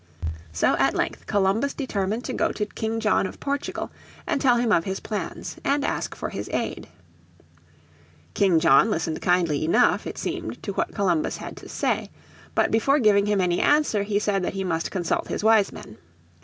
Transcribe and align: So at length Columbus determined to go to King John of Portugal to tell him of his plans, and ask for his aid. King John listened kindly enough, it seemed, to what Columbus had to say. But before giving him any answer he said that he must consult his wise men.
So 0.51 0.75
at 0.77 0.95
length 0.95 1.27
Columbus 1.27 1.75
determined 1.75 2.23
to 2.23 2.33
go 2.33 2.51
to 2.51 2.65
King 2.65 2.99
John 2.99 3.27
of 3.27 3.39
Portugal 3.39 3.91
to 4.27 4.35
tell 4.37 4.55
him 4.55 4.71
of 4.71 4.83
his 4.83 4.99
plans, 4.99 5.57
and 5.63 5.85
ask 5.85 6.15
for 6.15 6.29
his 6.29 6.49
aid. 6.51 6.87
King 8.33 8.59
John 8.59 8.89
listened 8.89 9.21
kindly 9.21 9.63
enough, 9.63 10.07
it 10.07 10.17
seemed, 10.17 10.63
to 10.63 10.73
what 10.73 10.95
Columbus 10.95 11.37
had 11.37 11.55
to 11.57 11.69
say. 11.69 12.09
But 12.55 12.71
before 12.71 12.97
giving 12.97 13.27
him 13.27 13.39
any 13.39 13.59
answer 13.61 14.01
he 14.01 14.17
said 14.17 14.41
that 14.43 14.53
he 14.55 14.63
must 14.63 14.89
consult 14.89 15.27
his 15.27 15.43
wise 15.43 15.71
men. 15.71 15.99